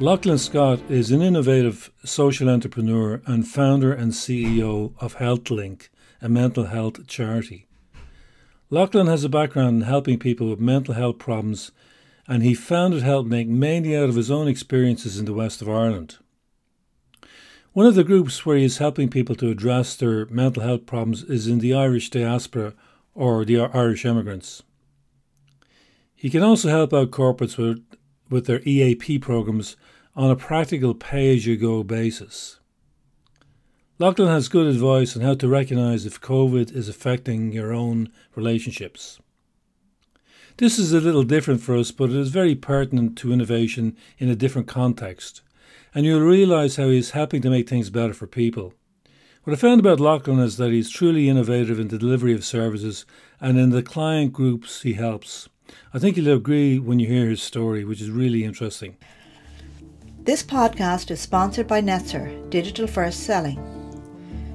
[0.00, 5.88] Lachlan Scott is an innovative social entrepreneur and founder and CEO of HelpLink,
[6.22, 7.66] a mental health charity.
[8.70, 11.72] Lachlan has a background in helping people with mental health problems,
[12.28, 16.18] and he founded HelpLink mainly out of his own experiences in the west of Ireland.
[17.72, 21.24] One of the groups where he is helping people to address their mental health problems
[21.24, 22.74] is in the Irish diaspora
[23.16, 24.62] or the Irish immigrants.
[26.14, 27.82] He can also help out corporates with
[28.30, 29.76] with their EAP programs
[30.14, 32.58] on a practical pay as you go basis.
[34.00, 39.18] Lachlan has good advice on how to recognise if COVID is affecting your own relationships.
[40.58, 44.28] This is a little different for us, but it is very pertinent to innovation in
[44.28, 45.42] a different context,
[45.94, 48.74] and you'll realise how he is helping to make things better for people.
[49.44, 53.06] What I found about Lachlan is that he's truly innovative in the delivery of services
[53.40, 55.48] and in the client groups he helps.
[55.92, 58.96] I think you'll agree when you hear his story, which is really interesting.
[60.28, 63.58] This podcast is sponsored by Netzer, Digital First Selling.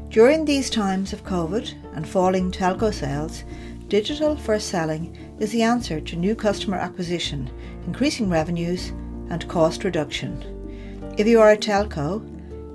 [0.10, 3.44] During these times of COVID and falling telco sales,
[3.88, 7.50] Digital First Selling is the answer to new customer acquisition,
[7.88, 8.90] increasing revenues,
[9.32, 11.14] and cost reduction.
[11.18, 12.22] If you are a telco,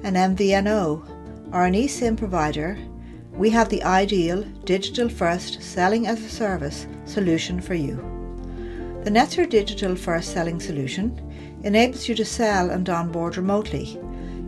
[0.02, 2.76] an MVNO, or an eSIM provider,
[3.32, 8.17] we have the ideal digital first selling as a service solution for you.
[9.08, 11.18] The Netzer Digital First Selling Solution
[11.64, 13.98] enables you to sell and onboard remotely.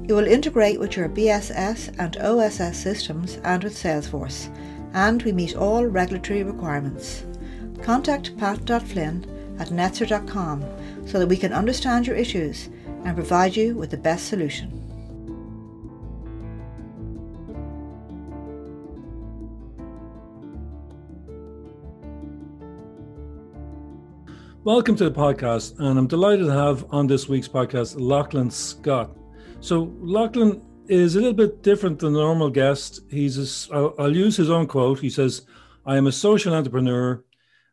[0.06, 4.55] It will integrate with your BSS and OSS systems and with Salesforce,
[4.92, 7.25] and we meet all regulatory requirements.
[7.81, 9.25] Contact pat.flynn
[9.58, 10.62] at netzer.com
[11.06, 12.69] so that we can understand your issues
[13.06, 14.80] and provide you with the best solution.
[24.62, 29.16] Welcome to the podcast, and I'm delighted to have on this week's podcast Lachlan Scott.
[29.60, 33.00] So, Lachlan is a little bit different than the normal guest.
[33.09, 35.00] He's, a, I'll, I'll use his own quote.
[35.00, 35.47] He says,
[35.87, 37.25] I am a social entrepreneur.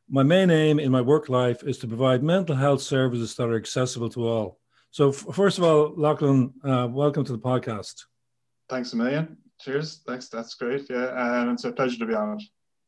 [0.09, 3.57] My main aim in my work life is to provide mental health services that are
[3.57, 4.59] accessible to all.
[4.91, 8.05] So, f- first of all, Lachlan, uh, welcome to the podcast.
[8.69, 9.35] Thanks a million.
[9.59, 10.03] Cheers.
[10.07, 10.29] Thanks.
[10.29, 10.89] That's great.
[10.89, 11.41] Yeah.
[11.41, 12.43] And it's a pleasure to be on it.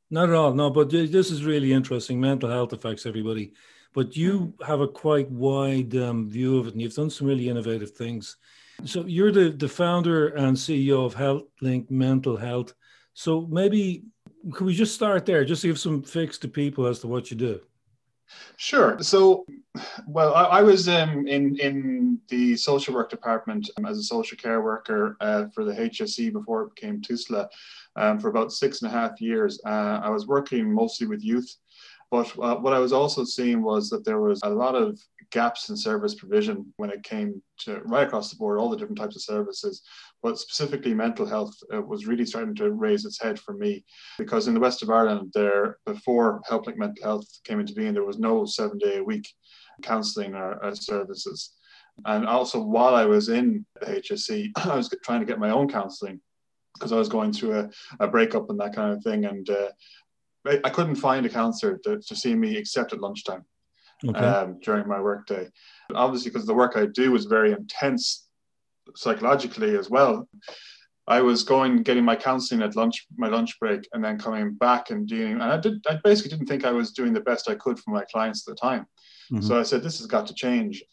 [0.09, 0.53] Not at all.
[0.53, 2.21] No, but this is really interesting.
[2.21, 3.51] Mental health affects everybody
[3.94, 7.50] but you have a quite wide um, view of it and you've done some really
[7.50, 8.38] innovative things.
[8.85, 12.73] So you're the, the founder and CEO of HelpLink Mental Health.
[13.13, 14.03] So maybe
[14.53, 17.38] could we just start there, just give some fix to people as to what you
[17.38, 17.59] do?
[18.57, 18.97] Sure.
[19.01, 19.45] So,
[20.07, 24.38] well, I, I was um, in in the social work department um, as a social
[24.38, 27.50] care worker uh, for the HSE before it became TUSLA
[27.95, 29.59] um, for about six and a half years.
[29.66, 31.56] Uh, I was working mostly with youth
[32.11, 34.99] but uh, what I was also seeing was that there was a lot of
[35.31, 38.97] gaps in service provision when it came to right across the board, all the different
[38.97, 39.83] types of services.
[40.23, 43.85] But specifically, mental health uh, was really starting to raise its head for me
[44.17, 48.03] because in the west of Ireland, there before HelpLink Mental Health came into being, there
[48.03, 49.27] was no seven day a week
[49.83, 51.53] counselling or, or services.
[52.05, 55.69] And also, while I was in the HSE, I was trying to get my own
[55.69, 56.21] counselling
[56.73, 59.25] because I was going through a, a breakup and that kind of thing.
[59.25, 59.69] And uh,
[60.45, 63.44] I couldn't find a counsellor to, to see me except at lunchtime
[64.07, 64.19] okay.
[64.19, 65.50] um, during my workday.
[65.94, 68.27] Obviously, because the work I do is very intense
[68.95, 70.27] psychologically as well.
[71.07, 74.91] I was going getting my counselling at lunch, my lunch break, and then coming back
[74.91, 75.33] and doing.
[75.33, 75.83] And I did.
[75.89, 78.56] I basically didn't think I was doing the best I could for my clients at
[78.56, 78.85] the time.
[79.31, 79.41] Mm-hmm.
[79.41, 80.83] So I said, "This has got to change."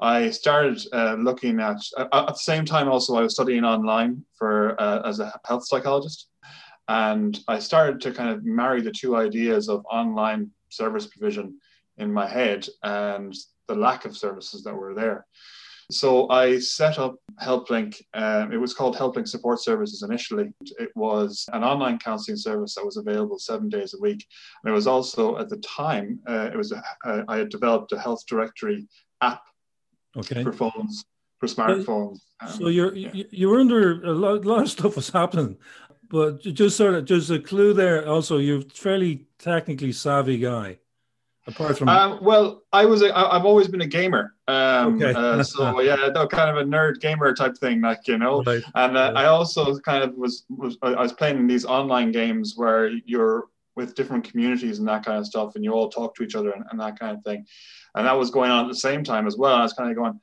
[0.00, 2.88] I started uh, looking at uh, at the same time.
[2.88, 6.28] Also, I was studying online for uh, as a health psychologist.
[6.88, 11.58] And I started to kind of marry the two ideas of online service provision
[11.98, 13.34] in my head and
[13.68, 15.26] the lack of services that were there.
[15.90, 18.00] So I set up HelpLink.
[18.12, 20.52] Um, it was called HelpLink Support Services initially.
[20.78, 24.26] It was an online counseling service that was available seven days a week.
[24.62, 27.92] And it was also at the time, uh, it was a, uh, I had developed
[27.92, 28.88] a health directory
[29.20, 29.42] app
[30.16, 30.42] okay.
[30.42, 31.04] for phones,
[31.38, 32.18] for smartphones.
[32.40, 33.22] Um, so you're yeah.
[33.30, 35.56] you were under a lot, a lot of stuff was happening
[36.08, 38.06] but just sort of just a clue there.
[38.06, 40.78] Also, you're fairly technically savvy guy.
[41.48, 44.34] Apart from um, well, I was a, I've always been a gamer.
[44.48, 45.14] Um, okay.
[45.16, 48.42] uh, so yeah, no, kind of a nerd gamer type thing, like you know.
[48.42, 48.62] Right.
[48.74, 52.88] And uh, I also kind of was was I was playing these online games where
[52.88, 53.44] you're
[53.76, 56.50] with different communities and that kind of stuff, and you all talk to each other
[56.50, 57.46] and, and that kind of thing.
[57.94, 59.54] And that was going on at the same time as well.
[59.54, 60.18] I was kind of going,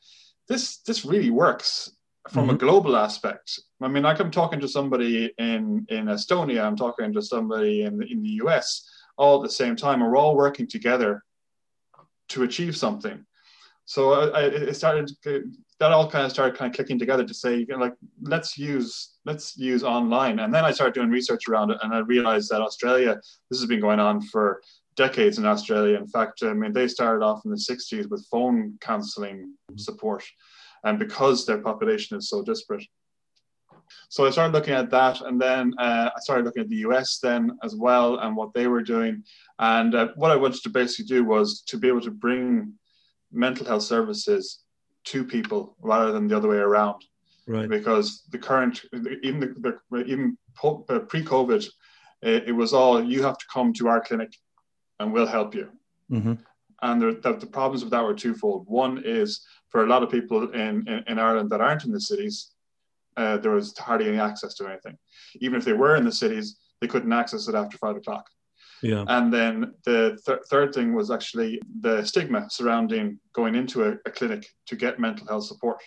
[0.49, 1.91] this this really works
[2.29, 2.55] from mm-hmm.
[2.55, 3.59] a global aspect.
[3.81, 7.97] I mean, like I'm talking to somebody in, in Estonia, I'm talking to somebody in
[7.97, 9.99] the, in the US all at the same time.
[9.99, 11.23] We're all working together
[12.29, 13.25] to achieve something.
[13.85, 15.11] So I, I it started.
[15.23, 18.57] that all kind of started kind of clicking together to say, you know, like, let's
[18.57, 20.39] use let's use online.
[20.39, 23.67] And then I started doing research around it, and I realized that Australia, this has
[23.67, 24.61] been going on for
[24.95, 25.97] decades in Australia.
[25.97, 30.23] In fact, I mean, they started off in the 60s with phone counseling support,
[30.83, 32.85] and because their population is so disparate.
[34.09, 37.19] So I started looking at that, and then uh, I started looking at the US
[37.19, 39.23] then as well and what they were doing.
[39.59, 42.73] And uh, what I wanted to basically do was to be able to bring
[43.31, 44.63] mental health services
[45.05, 47.03] to people rather than the other way around.
[47.45, 47.67] Right.
[47.67, 48.81] Because the current,
[49.21, 51.67] even the, the even uh, pre-COVID,
[52.21, 54.33] it, it, was all you have to come to our clinic,
[54.99, 55.69] and we'll help you.
[56.09, 56.35] Mm-hmm.
[56.81, 58.65] And the, the, the, problems with that were twofold.
[58.67, 61.99] One is for a lot of people in, in, in Ireland that aren't in the
[61.99, 62.51] cities,
[63.17, 64.95] uh, there was hardly any access to anything.
[65.41, 68.25] Even if they were in the cities, they couldn't access it after five o'clock.
[68.83, 69.03] Yeah.
[69.07, 74.11] And then the th- third thing was actually the stigma surrounding going into a, a
[74.11, 75.77] clinic to get mental health support.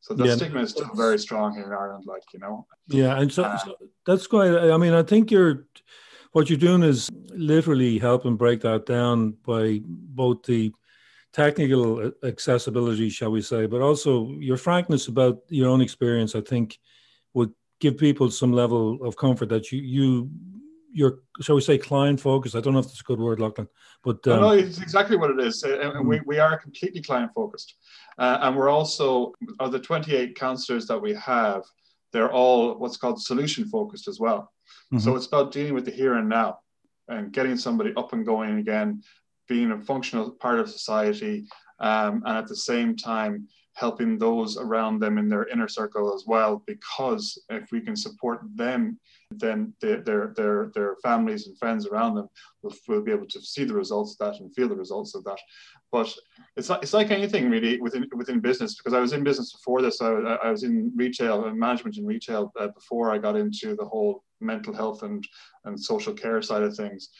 [0.00, 2.66] So the yeah, stigma is still very strong here in Ireland, like you know.
[2.88, 4.54] Yeah, and so, uh, so that's quite.
[4.54, 5.64] I mean, I think you're
[6.32, 10.74] what you're doing is literally helping break that down by both the
[11.34, 16.34] technical accessibility, shall we say, but also your frankness about your own experience.
[16.34, 16.78] I think
[17.34, 20.30] would give people some level of comfort that you you
[20.92, 23.68] you're shall we say client focused i don't know if that's a good word lachlan
[24.04, 27.32] but um, no, no it's exactly what it is and we, we are completely client
[27.34, 27.74] focused
[28.18, 31.64] uh, and we're also of the 28 counselors that we have
[32.12, 34.52] they're all what's called solution focused as well
[34.92, 34.98] mm-hmm.
[34.98, 36.58] so it's about dealing with the here and now
[37.08, 39.02] and getting somebody up and going again
[39.48, 41.46] being a functional part of society
[41.80, 46.24] um, and at the same time helping those around them in their inner circle as
[46.26, 48.98] well because if we can support them
[49.30, 52.28] then their their their families and friends around them
[52.62, 55.24] will, will be able to see the results of that and feel the results of
[55.24, 55.38] that.
[55.90, 56.14] But
[56.56, 59.82] it's like, it's like anything really within within business because I was in business before
[59.82, 60.00] this.
[60.00, 63.84] I, I was in retail and management in retail uh, before I got into the
[63.84, 65.26] whole mental health and
[65.64, 67.10] and social care side of things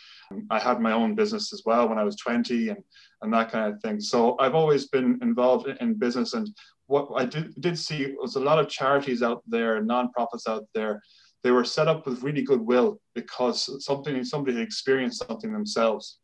[0.51, 2.83] I had my own business as well when I was 20 and,
[3.23, 4.01] and that kind of thing.
[4.01, 6.35] So I've always been involved in business.
[6.35, 6.49] And
[6.87, 11.03] what I did, did see was a lot of charities out there, nonprofits out there.
[11.43, 16.19] They were set up with really goodwill because something somebody had experienced something themselves.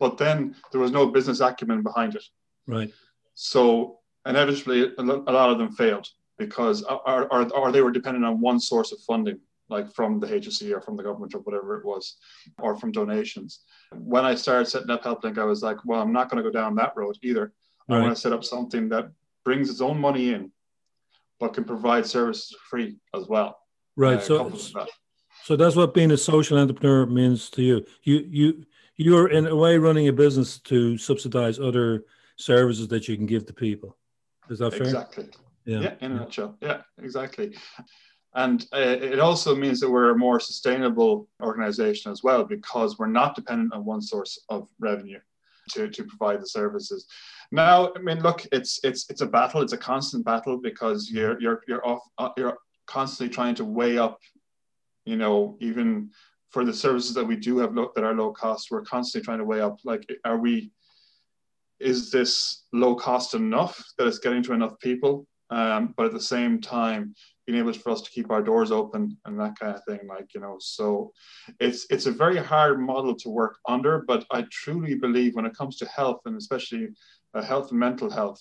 [0.00, 2.24] But then there was no business acumen behind it.
[2.66, 2.92] Right.
[3.34, 8.24] So inevitably, a lot of them failed because uh, or, or, or they were dependent
[8.24, 9.38] on one source of funding
[9.72, 12.16] like from the HSE or from the government or whatever it was,
[12.58, 13.60] or from donations.
[13.92, 16.52] When I started setting up HelpLink, I was like, well, I'm not going to go
[16.52, 17.52] down that road either.
[17.88, 17.98] Right.
[17.98, 19.10] I want to set up something that
[19.44, 20.52] brings its own money in,
[21.40, 23.58] but can provide services free as well.
[23.96, 24.18] Right.
[24.18, 24.86] Uh, so,
[25.42, 27.84] so that's what being a social entrepreneur means to you.
[28.04, 28.64] You you
[28.96, 32.04] you're in a way running a business to subsidize other
[32.36, 33.96] services that you can give to people.
[34.50, 34.82] Is that fair?
[34.82, 35.28] Exactly.
[35.64, 35.80] Yeah.
[35.80, 36.56] yeah in a nutshell.
[36.60, 37.54] Yeah, exactly.
[38.34, 43.06] And uh, it also means that we're a more sustainable organization as well because we're
[43.06, 45.20] not dependent on one source of revenue
[45.72, 47.06] to, to provide the services.
[47.50, 49.60] Now, I mean, look, it's it's it's a battle.
[49.60, 53.98] It's a constant battle because you're you're you're off uh, you're constantly trying to weigh
[53.98, 54.18] up,
[55.04, 56.10] you know, even
[56.52, 59.38] for the services that we do have low, that are low cost, we're constantly trying
[59.38, 60.70] to weigh up like, are we,
[61.80, 65.26] is this low cost enough that it's getting to enough people?
[65.48, 67.14] Um, but at the same time,
[67.46, 70.28] being able for us to keep our doors open and that kind of thing like
[70.34, 71.12] you know so
[71.60, 75.56] it's it's a very hard model to work under but i truly believe when it
[75.56, 76.88] comes to health and especially
[77.34, 78.40] uh, health and mental health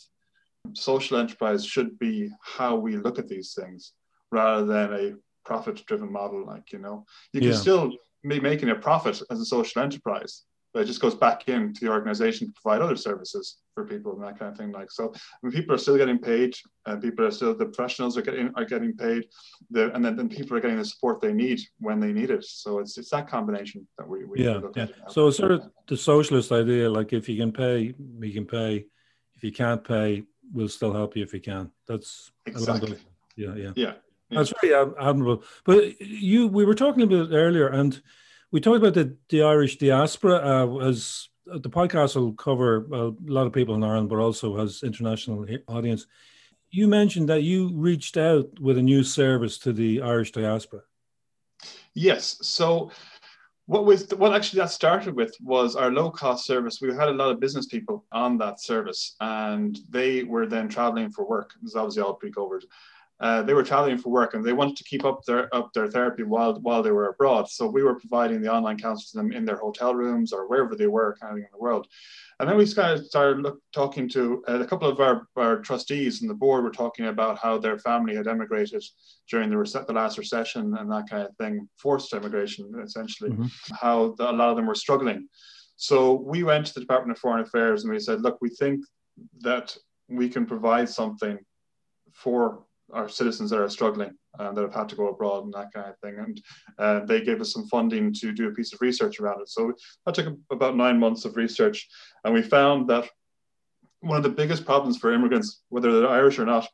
[0.74, 3.94] social enterprise should be how we look at these things
[4.32, 5.14] rather than a
[5.46, 7.56] profit driven model like you know you can yeah.
[7.56, 7.92] still
[8.24, 10.44] be making a profit as a social enterprise
[10.74, 14.24] but it just goes back into the organization to provide other services for people and
[14.24, 14.72] that kind of thing.
[14.72, 18.18] Like so, I mean, people are still getting paid, and people are still the professionals
[18.18, 19.26] are getting are getting paid,
[19.70, 22.44] the, and then, then people are getting the support they need when they need it.
[22.46, 24.88] So it's it's that combination that we, we yeah yeah.
[25.10, 28.86] So it's sort of the socialist idea, like if you can pay, we can pay.
[29.36, 30.24] If you can't pay,
[30.54, 31.72] we'll still help you if you can.
[31.88, 32.98] That's exactly
[33.36, 33.94] yeah yeah yeah.
[34.30, 35.44] That's very admirable.
[35.66, 38.02] But you, we were talking about earlier, and
[38.52, 43.14] we talked about the, the Irish diaspora uh, as uh, the podcast will cover a
[43.26, 46.06] lot of people in Ireland, but also has international audience.
[46.70, 50.82] You mentioned that you reached out with a new service to the Irish diaspora.
[51.94, 52.38] Yes.
[52.42, 52.92] So
[53.66, 56.82] what was what actually that started with was our low cost service.
[56.82, 61.12] We had a lot of business people on that service, and they were then traveling
[61.12, 61.54] for work.
[61.62, 62.64] This is obviously all pre-COVID,
[63.22, 65.88] uh, they were traveling for work and they wanted to keep up their up their
[65.88, 67.48] therapy while while they were abroad.
[67.48, 70.76] So we were providing the online counseling to them in their hotel rooms or wherever
[70.76, 71.88] they were, kind of in the world.
[72.40, 76.22] And then we started, started look, talking to uh, a couple of our, our trustees
[76.22, 78.84] and the board were talking about how their family had emigrated
[79.30, 83.76] during the, rece- the last recession and that kind of thing, forced emigration essentially, mm-hmm.
[83.80, 85.28] how the, a lot of them were struggling.
[85.76, 88.84] So we went to the Department of Foreign Affairs and we said, look, we think
[89.42, 89.78] that
[90.10, 91.38] we can provide something
[92.12, 92.64] for
[92.94, 95.90] our citizens that are struggling and that have had to go abroad and that kind
[95.90, 96.18] of thing.
[96.20, 96.42] And
[96.78, 99.50] uh, they gave us some funding to do a piece of research around it.
[99.50, 99.74] So
[100.06, 101.88] that took about nine months of research.
[102.24, 103.10] And we found that
[104.02, 106.68] one of the biggest problems for immigrants, whether they're Irish or not,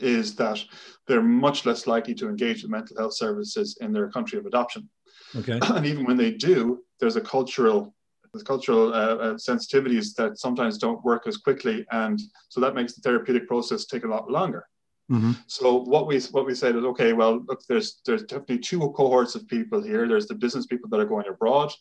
[0.00, 0.62] is that
[1.06, 4.88] they're much less likely to engage with mental health services in their country of adoption.
[5.36, 5.58] Okay.
[5.70, 7.94] And even when they do, there's a cultural
[8.32, 12.92] there's cultural uh, uh, sensitivities that sometimes don't work as quickly, and so that makes
[12.92, 14.67] the therapeutic process take a lot longer.
[15.10, 15.32] Mm-hmm.
[15.46, 17.14] So what we what we said is okay.
[17.14, 20.06] Well, look, there's there's definitely two cohorts of people here.
[20.06, 21.72] There's the business people that are going abroad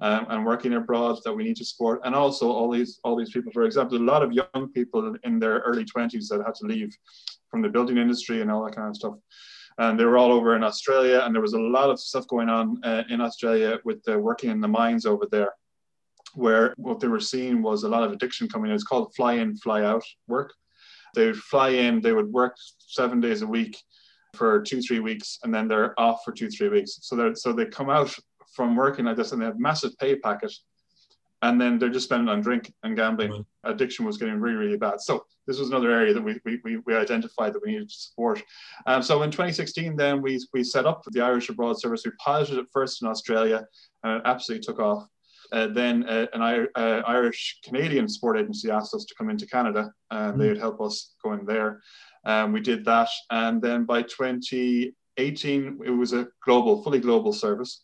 [0.00, 3.30] um, and working abroad that we need to support, and also all these all these
[3.30, 3.52] people.
[3.52, 6.96] For example, a lot of young people in their early twenties that had to leave
[7.50, 9.14] from the building industry and all that kind of stuff.
[9.76, 12.48] And they were all over in Australia, and there was a lot of stuff going
[12.48, 15.52] on uh, in Australia with working in the mines over there,
[16.34, 18.74] where what they were seeing was a lot of addiction coming in.
[18.74, 20.54] It's called fly in, fly out work
[21.14, 23.78] they would fly in, they would work seven days a week
[24.34, 26.98] for two, three weeks, and then they're off for two, three weeks.
[27.02, 28.14] So they so they come out
[28.54, 30.52] from working like this and they have massive pay packet,
[31.42, 33.30] and then they're just spending on drink and gambling.
[33.32, 33.44] Right.
[33.64, 35.00] Addiction was getting really, really bad.
[35.00, 38.42] So this was another area that we we, we identified that we needed to support.
[38.86, 42.02] Um, so in 2016, then we we set up the Irish Abroad Service.
[42.04, 43.66] We piloted it first in Australia,
[44.02, 45.06] and it absolutely took off.
[45.52, 49.92] Uh, then uh, an uh, Irish Canadian sport agency asked us to come into Canada
[50.10, 50.38] and mm.
[50.38, 51.80] they would help us go in there.
[52.24, 53.08] Um, we did that.
[53.30, 57.82] And then by 2018, it was a global, fully global service.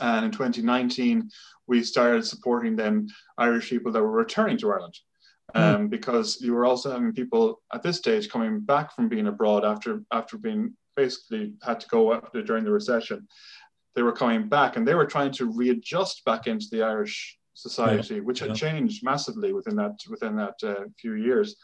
[0.00, 1.30] And in 2019,
[1.66, 3.08] we started supporting then
[3.38, 4.98] Irish people that were returning to Ireland.
[5.54, 5.60] Hmm.
[5.60, 5.90] Um, mm.
[5.90, 10.02] Because you were also having people at this stage coming back from being abroad after
[10.10, 13.26] after being basically had to go after during the recession
[13.94, 18.16] they were coming back and they were trying to readjust back into the Irish society,
[18.16, 18.20] yeah.
[18.20, 18.54] which had yeah.
[18.54, 21.56] changed massively within that within that uh, few years.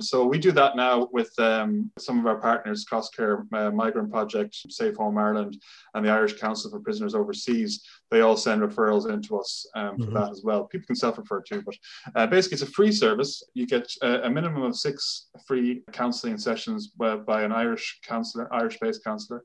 [0.00, 4.56] So we do that now with um, some of our partners, Crosscare uh, Migrant Project,
[4.68, 5.60] Safe Home Ireland,
[5.94, 7.84] and the Irish Council for Prisoners Overseas.
[8.10, 10.14] They all send referrals into us um, for mm-hmm.
[10.14, 10.64] that as well.
[10.64, 11.76] People can self-refer too, but
[12.16, 13.42] uh, basically it's a free service.
[13.54, 18.52] You get a, a minimum of six free counselling sessions by, by an Irish counsellor,
[18.52, 19.44] Irish-based counsellor.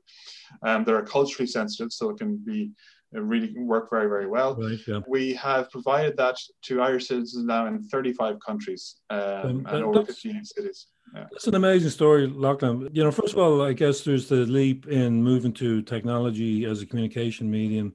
[0.64, 2.72] Um, they're culturally sensitive, so it can be
[3.12, 4.56] really work very, very well.
[4.56, 5.00] Right, yeah.
[5.06, 10.44] We have provided that to Irish citizens now in 35 countries um, and over 15
[10.44, 10.86] cities.
[11.14, 11.26] Yeah.
[11.30, 12.88] That's an amazing story, Lachlan.
[12.92, 16.80] You know, first of all, I guess there's the leap in moving to technology as
[16.80, 17.94] a communication medium.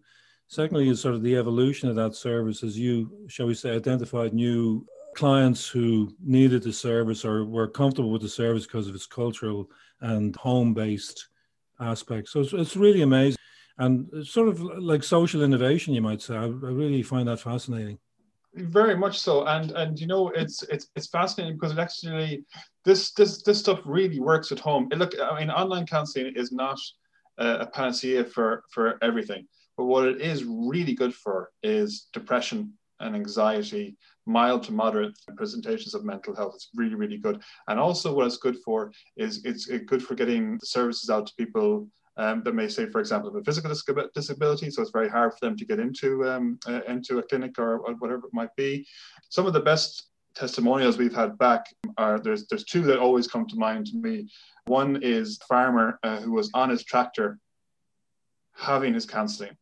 [0.49, 4.33] Secondly, is sort of the evolution of that service as you, shall we say, identified
[4.33, 9.07] new clients who needed the service or were comfortable with the service because of its
[9.07, 9.69] cultural
[10.01, 11.29] and home based
[11.79, 12.31] aspects.
[12.31, 13.37] So it's, it's really amazing
[13.79, 16.35] and sort of like social innovation, you might say.
[16.35, 17.99] I, I really find that fascinating.
[18.55, 22.43] Very much so, and and you know it's it's it's fascinating because it actually
[22.85, 24.87] this this this stuff really works at home.
[24.91, 26.79] It look, I mean, online counseling is not
[27.37, 32.73] a, a panacea for for everything, but what it is really good for is depression
[32.99, 36.53] and anxiety, mild to moderate presentations of mental health.
[36.55, 37.41] It's really, really good.
[37.67, 41.33] And also, what it's good for is it's good for getting the services out to
[41.35, 43.71] people um, that may say, for example, have a physical
[44.13, 47.57] disability, so it's very hard for them to get into um, uh, into a clinic
[47.59, 48.87] or, or, whatever it might be.
[49.29, 51.65] Some of the best testimonials we've had back
[51.97, 54.27] are there's there's two that always come to mind to me.
[54.65, 57.39] One is a farmer uh, who was on his tractor
[58.55, 59.55] having his counselling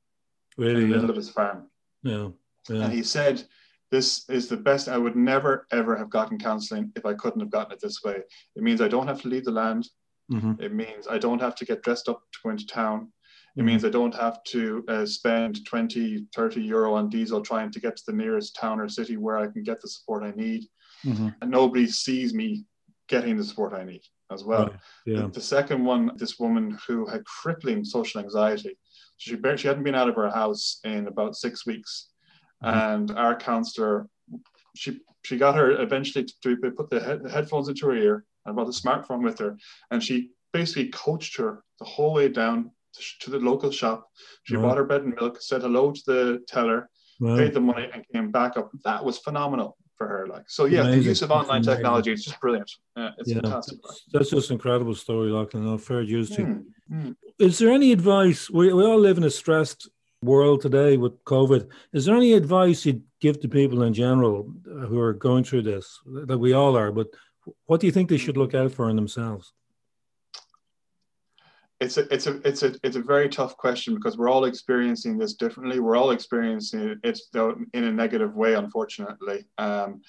[0.57, 0.95] really, in the yeah.
[0.95, 1.69] middle of his farm.
[2.03, 2.29] Yeah,
[2.69, 2.83] yeah.
[2.83, 3.43] And he said,
[3.91, 4.87] this is the best.
[4.87, 8.21] I would never, ever have gotten counseling if I couldn't have gotten it this way.
[8.55, 9.87] It means I don't have to leave the land.
[10.31, 10.61] Mm-hmm.
[10.61, 13.11] It means I don't have to get dressed up to go into town.
[13.55, 13.67] It mm-hmm.
[13.67, 17.95] means I don't have to uh, spend 20, 30 euro on diesel trying to get
[17.97, 20.65] to the nearest town or city where I can get the support I need.
[21.05, 21.29] Mm-hmm.
[21.41, 22.65] And nobody sees me
[23.07, 24.01] getting the support I need
[24.31, 24.67] as well.
[24.67, 24.79] Right.
[25.05, 25.21] Yeah.
[25.21, 28.77] The, the, second one, this woman who had crippling social anxiety.
[29.17, 32.09] She, barely, she hadn't been out of her house in about six weeks.
[32.63, 32.77] Mm-hmm.
[32.77, 34.07] And our counselor,
[34.75, 38.25] she, she got her eventually to, to put the, head, the headphones into her ear
[38.45, 39.57] I brought a smartphone with her,
[39.91, 42.71] and she basically coached her the whole way down
[43.19, 44.09] to the local shop.
[44.43, 46.89] She bought her bread and milk, said hello to the teller,
[47.21, 48.71] paid the money, and came back up.
[48.83, 50.27] That was phenomenal for her.
[50.27, 50.99] Like so, yeah, Amazing.
[50.99, 52.71] the use of online technology is just brilliant.
[52.95, 53.79] Yeah, it's yeah, fantastic.
[53.83, 55.67] That's, that's, just incredible story, Lachlan.
[55.67, 56.43] I've fair use to.
[56.43, 57.15] Mm, mm.
[57.39, 58.49] Is there any advice?
[58.49, 59.89] We, we all live in a stressed
[60.25, 64.99] world today with COVID, is there any advice you'd give to people in general who
[64.99, 67.07] are going through this, that we all are, but
[67.65, 69.53] what do you think they should look out for in themselves?
[71.81, 75.17] It's a, it's a, it's a, it's a very tough question because we're all experiencing
[75.17, 75.79] this differently.
[75.81, 77.19] We're all experiencing it
[77.73, 79.45] in a negative way, unfortunately.
[79.57, 80.01] Um,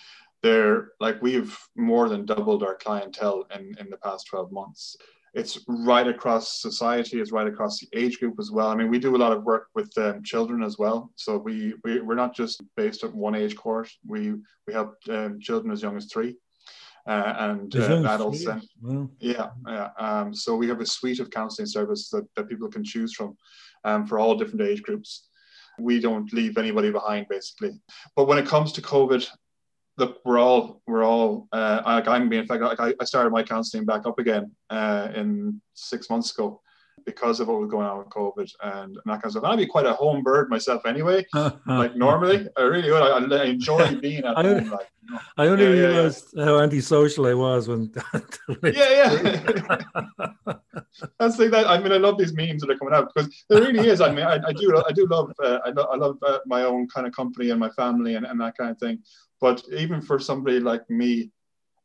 [0.42, 4.96] they're like we've more than doubled our clientele in, in the past 12 months
[5.34, 8.98] it's right across society it's right across the age group as well i mean we
[8.98, 12.34] do a lot of work with um, children as well so we, we we're not
[12.34, 14.34] just based at one age cohort we
[14.66, 16.36] we help um, children as young as three
[17.06, 21.66] uh, and uh, adults and yeah yeah um, so we have a suite of counseling
[21.66, 23.36] services that, that people can choose from
[23.84, 25.28] um, for all different age groups.
[25.78, 27.78] We don't leave anybody behind basically.
[28.16, 29.28] But when it comes to covid
[29.98, 33.30] look, we're all we're all uh, like I'm being in fact like I, I started
[33.30, 36.60] my counselling back up again uh, in six months ago
[37.06, 39.44] because of what was going on with COVID and, and that kind of stuff.
[39.44, 41.24] And I'd be quite a home bird myself anyway.
[41.66, 43.00] like normally, I really would.
[43.00, 44.68] I, I enjoy being at home.
[44.70, 45.20] Like, you know.
[45.38, 46.50] I only yeah, realized yeah, yeah.
[46.50, 47.92] how antisocial I was when.
[48.64, 49.42] yeah, yeah.
[51.18, 51.68] That's like that.
[51.68, 54.00] I mean, I love these memes that are coming out because there really is.
[54.00, 56.64] I mean, I, I do, I do love, uh, I, lo- I love uh, my
[56.64, 58.98] own kind of company and my family and, and that kind of thing.
[59.40, 61.30] But even for somebody like me,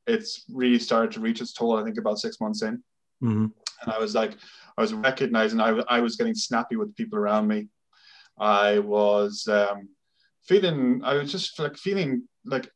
[0.07, 1.77] it's really started to reach its toll.
[1.77, 2.77] I think about six months in,
[3.21, 3.45] mm-hmm.
[3.45, 4.33] and I was like,
[4.81, 7.67] I was recognizing I, was getting snappy with people around me.
[8.39, 9.89] I was um,
[10.43, 12.67] feeling, I was just like feeling like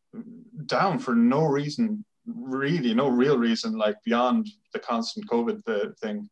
[0.67, 6.29] down for no reason, really, no real reason, like beyond the constant COVID the thing.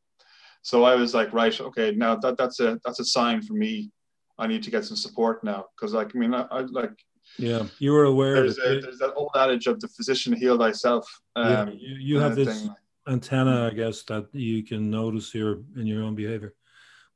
[0.61, 3.89] So I was like, right, okay, now that that's a that's a sign for me.
[4.37, 6.97] I need to get some support now because, like, I mean, I, I like
[7.39, 8.35] yeah, you were aware.
[8.35, 11.07] There's, a, there's that old adage of the physician heal thyself.
[11.35, 12.75] Um, yeah, you, you have this thing.
[13.07, 16.53] Antenna, I guess, that you can notice here in your own behavior.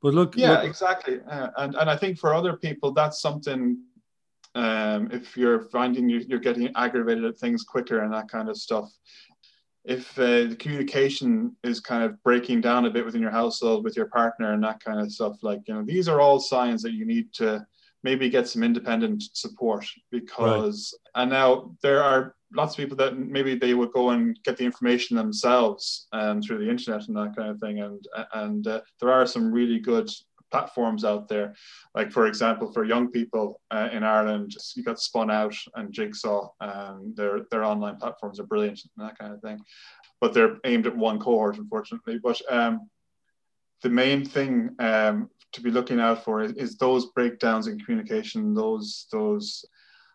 [0.00, 3.78] But look, yeah, look, exactly, uh, and and I think for other people, that's something.
[4.54, 8.56] Um, if you're finding you, you're getting aggravated at things quicker and that kind of
[8.56, 8.90] stuff,
[9.84, 13.96] if uh, the communication is kind of breaking down a bit within your household with
[13.96, 16.92] your partner and that kind of stuff, like you know, these are all signs that
[16.92, 17.64] you need to
[18.02, 21.22] maybe get some independent support because right.
[21.22, 24.64] and now there are lots of people that maybe they would go and get the
[24.64, 27.80] information themselves um, through the internet and that kind of thing.
[27.80, 30.10] And and uh, there are some really good
[30.50, 31.54] platforms out there.
[31.94, 36.48] Like for example for young people uh, in ireland you got spun out and jigsaw
[36.60, 39.60] and their their online platforms are brilliant and that kind of thing.
[40.20, 42.18] But they're aimed at one cohort unfortunately.
[42.22, 42.88] But um,
[43.82, 48.54] the main thing um, to be looking out for is, is, those breakdowns in communication,
[48.54, 49.64] those those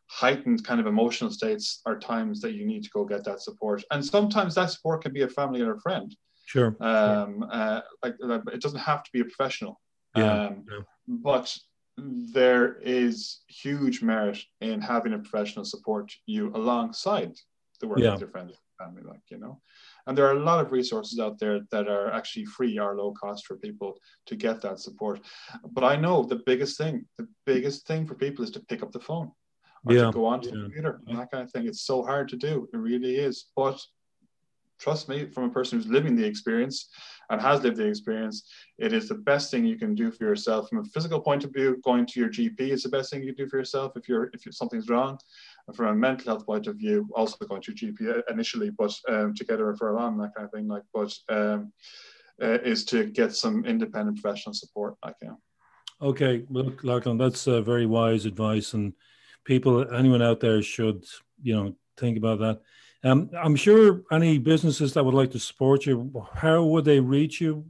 [0.08, 3.84] heightened kind of emotional states are times that you need to go get that support.
[3.91, 6.15] And sometimes that support can be a family or a friend.
[6.46, 6.76] Sure.
[6.82, 9.80] Um, uh, like, it doesn't have to be a professional.
[10.15, 10.80] Yeah, um, yeah.
[11.08, 11.58] But
[11.98, 17.34] there is huge merit in having a professional support you alongside
[17.80, 18.12] the work yeah.
[18.12, 19.62] with your friends and family, like you know.
[20.06, 23.13] And there are a lot of resources out there that are actually free or low
[23.13, 25.22] cost for people to get that support.
[25.72, 28.92] But I know the biggest thing, the biggest thing for people is to pick up
[28.92, 29.32] the phone
[29.86, 30.06] or yeah.
[30.06, 30.56] to go onto yeah.
[30.56, 31.68] the computer and that kind of thing.
[31.68, 32.68] It's so hard to do.
[32.74, 33.46] It really is.
[33.56, 33.82] But
[34.80, 36.89] trust me, from a person who's living the experience
[37.30, 40.68] and has lived the experience, it is the best thing you can do for yourself.
[40.68, 43.34] From a physical point of view, going to your GP is the best thing you
[43.34, 45.18] can do for yourself if you're if something's wrong
[45.73, 49.45] from a mental health point of view, also going to GP initially, but um, to
[49.45, 51.71] get a referral on that kind of thing, like, but um,
[52.41, 55.36] uh, is to get some independent professional support, like, yeah.
[56.02, 58.93] Okay, well, Lachlan, that's uh, very wise advice, and
[59.45, 61.06] people, anyone out there should,
[61.41, 62.62] you know, think about that.
[63.06, 67.39] Um, I'm sure any businesses that would like to support you, how would they reach
[67.39, 67.65] you?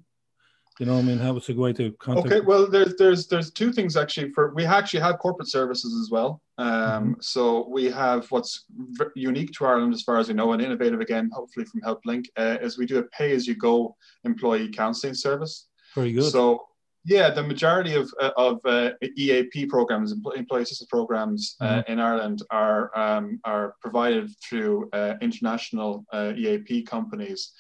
[0.80, 2.26] You know, I mean, how was a way to contact?
[2.26, 4.32] Okay, well, there's there's there's two things actually.
[4.32, 6.42] For we actually have corporate services as well.
[6.58, 7.14] Um, mm-hmm.
[7.22, 11.00] So we have what's v- unique to Ireland, as far as we know, and innovative
[11.00, 15.68] again, hopefully from HelpLink, uh, is we do a pay-as-you-go employee counselling service.
[15.94, 16.32] Very good.
[16.32, 16.66] So
[17.06, 21.92] yeah, the majority of uh, of uh, EAP programs, employee assistance programs uh, mm-hmm.
[21.92, 27.52] in Ireland, are um, are provided through uh, international uh, EAP companies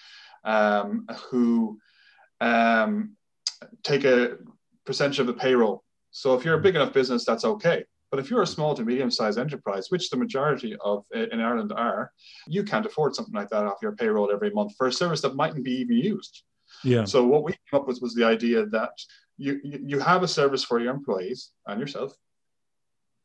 [0.46, 1.78] um, who
[2.42, 3.16] um,
[3.84, 4.38] take a
[4.86, 5.84] percentage of the payroll.
[6.12, 7.86] So if you're a big enough business, that's okay.
[8.12, 11.74] But if you're a small to medium sized enterprise, which the majority of in Ireland
[11.76, 12.12] are,
[12.48, 15.36] you can't afford something like that off your payroll every month for a service that
[15.36, 16.44] mightn't be even used.
[16.84, 17.06] Yeah.
[17.06, 18.92] So what we came up with was the idea that
[19.38, 22.14] you you have a service for your employees and yourself,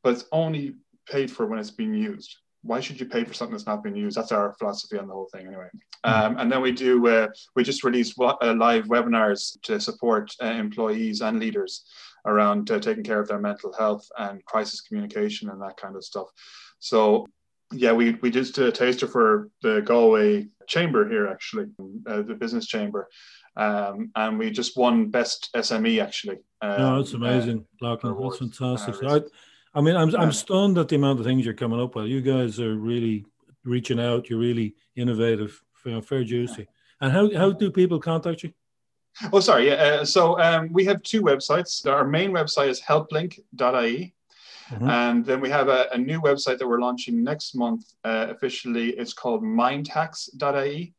[0.03, 3.55] but it's only paid for when it's being used why should you pay for something
[3.55, 4.17] that's not being used?
[4.17, 5.69] That's our philosophy on the whole thing, anyway.
[6.05, 6.11] Hmm.
[6.11, 10.47] Um, and then we do, uh, we just released uh, live webinars to support uh,
[10.47, 11.85] employees and leaders
[12.27, 16.05] around uh, taking care of their mental health and crisis communication and that kind of
[16.05, 16.29] stuff.
[16.81, 17.27] So
[17.73, 21.67] yeah, we we did a taster for the Galway Chamber here, actually,
[22.07, 23.09] uh, the business chamber,
[23.57, 26.39] um, and we just won best SME actually.
[26.63, 28.17] Um, no, that's uh, amazing, uh, Lachlan.
[28.19, 29.25] That's fantastic.
[29.75, 32.07] I, mean, I'm I'm stunned at the amount of things you're coming up with.
[32.07, 33.25] You guys are really
[33.65, 34.29] reaching out.
[34.29, 35.63] You're really innovative.
[35.75, 36.67] Fair, fair juicy.
[37.01, 38.53] And how how do people contact you?
[39.33, 39.69] Oh, sorry.
[39.69, 39.75] Yeah.
[39.75, 41.87] Uh, so um, we have two websites.
[41.87, 44.15] Our main website is helplink.ie.
[44.71, 44.89] Mm-hmm.
[44.89, 48.91] And then we have a, a, new website that we're launching next month uh, officially.
[48.91, 50.95] It's called mindhacks.ie.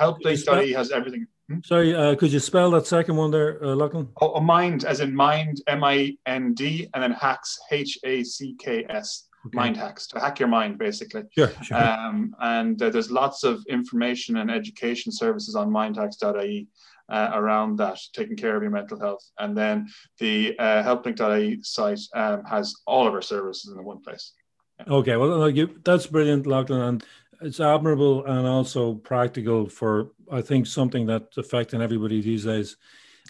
[0.00, 1.28] Helplink.ie has everything.
[1.50, 1.58] Hmm?
[1.64, 4.08] Sorry, uh, could you spell that second one there, uh, Lachlan?
[4.20, 8.54] Oh, mind, as in mind, M I N D, and then hacks, H A C
[8.58, 9.28] K S.
[9.46, 9.56] Okay.
[9.56, 11.22] Mind hacks to hack your mind, basically.
[11.36, 11.76] Sure, sure.
[11.76, 16.66] Um, and uh, there's lots of information and education services on mindhacks.ie
[17.10, 19.22] uh, around that, taking care of your mental health.
[19.38, 24.00] And then the uh, helplink.ie site um, has all of our services in the one
[24.00, 24.32] place.
[24.78, 24.94] Yeah.
[24.94, 27.04] Okay, well, you, that's brilliant, Lachlan, and
[27.44, 32.76] it's admirable and also practical for I think something that's affecting everybody these days.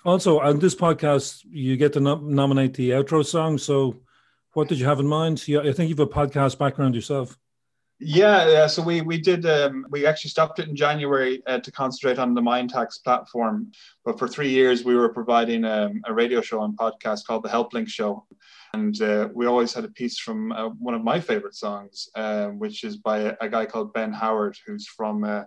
[0.05, 3.59] Also, on this podcast, you get to nominate the outro song.
[3.59, 4.01] So,
[4.53, 5.45] what did you have in mind?
[5.49, 7.37] I think you have a podcast background yourself.
[8.01, 8.67] Yeah, yeah.
[8.67, 12.35] So we we did um, we actually stopped it in January uh, to concentrate on
[12.35, 13.71] the Mindhacks platform.
[14.05, 17.49] But for three years, we were providing um, a radio show and podcast called the
[17.49, 18.27] HelpLink Show,
[18.73, 22.49] and uh, we always had a piece from uh, one of my favorite songs, uh,
[22.49, 25.45] which is by a, a, guy called Ben Howard, who's from uh,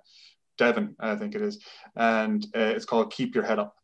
[0.57, 1.61] Devon, I think it is,
[1.97, 3.75] and uh, it's called "Keep Your Head Up."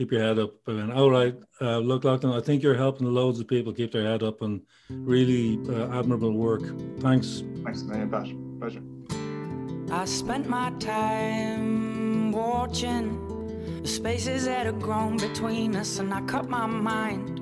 [0.00, 0.52] Keep your head up.
[0.66, 4.04] And all right, uh, look, Lachlan, I think you're helping loads of people keep their
[4.04, 6.62] head up and really uh, admirable work.
[7.00, 7.44] Thanks.
[7.62, 8.08] Thanks, man.
[8.58, 8.80] Pleasure.
[9.92, 13.06] I spent my time watching
[13.82, 17.36] the spaces that have grown between us, and I cut my mind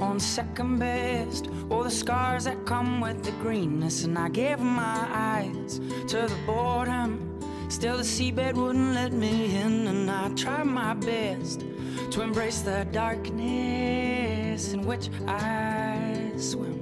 [0.00, 1.48] on second best.
[1.68, 5.80] All the scars that come with the greenness, and I gave my eyes
[6.10, 7.27] to the boredom.
[7.68, 11.64] Still, the seabed wouldn't let me in, and I tried my best
[12.10, 16.78] to embrace the darkness in which I swim.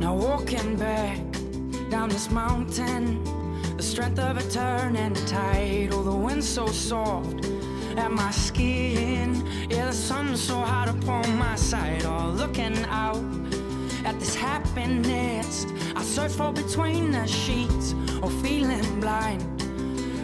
[0.00, 1.20] Now, walking back
[1.90, 3.22] down this mountain,
[3.76, 7.46] the strength of a turning tide, oh, the wind so soft
[7.96, 9.46] at my skin.
[9.70, 13.43] Yeah, the sun so hot upon my side, all oh, looking out
[14.04, 19.42] at this happiness I search for between the sheets, or feeling blind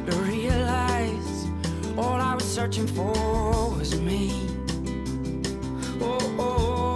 [0.07, 1.49] to realize
[1.97, 3.13] all I was searching for
[3.77, 4.33] was me.
[6.01, 6.90] Oh, oh, oh